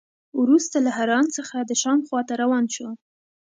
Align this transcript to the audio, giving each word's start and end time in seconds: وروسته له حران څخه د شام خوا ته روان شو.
وروسته 0.41 0.75
له 0.85 0.91
حران 0.97 1.25
څخه 1.37 1.55
د 1.61 1.71
شام 1.81 1.99
خوا 2.07 2.21
ته 2.27 2.33
روان 2.43 2.65
شو. 2.75 2.89